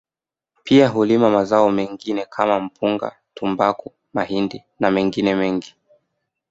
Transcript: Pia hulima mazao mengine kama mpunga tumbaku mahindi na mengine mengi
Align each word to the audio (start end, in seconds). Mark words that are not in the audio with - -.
Pia 0.63 0.87
hulima 0.87 1.29
mazao 1.29 1.71
mengine 1.71 2.25
kama 2.25 2.59
mpunga 2.59 3.15
tumbaku 3.33 3.91
mahindi 4.13 4.63
na 4.79 4.91
mengine 4.91 5.35
mengi 5.35 5.75